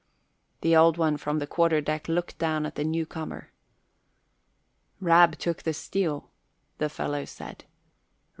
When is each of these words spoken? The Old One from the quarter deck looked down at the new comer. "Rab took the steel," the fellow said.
The 0.61 0.75
Old 0.75 0.97
One 0.97 1.15
from 1.15 1.37
the 1.37 1.45
quarter 1.45 1.79
deck 1.79 2.07
looked 2.07 2.39
down 2.39 2.65
at 2.65 2.73
the 2.73 2.83
new 2.83 3.05
comer. 3.05 3.51
"Rab 4.99 5.37
took 5.37 5.61
the 5.61 5.75
steel," 5.75 6.31
the 6.79 6.89
fellow 6.89 7.23
said. 7.23 7.65